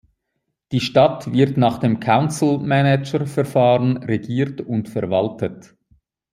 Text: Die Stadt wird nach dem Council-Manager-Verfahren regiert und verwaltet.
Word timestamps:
Die 0.71 0.79
Stadt 0.79 1.31
wird 1.31 1.57
nach 1.57 1.77
dem 1.77 1.99
Council-Manager-Verfahren 1.99 3.97
regiert 3.97 4.59
und 4.59 4.89
verwaltet. 4.89 5.75